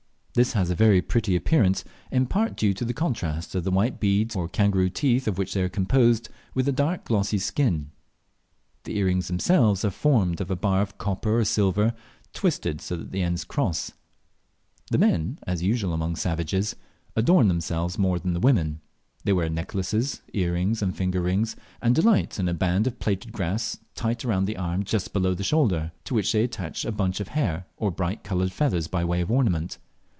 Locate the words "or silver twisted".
11.37-12.79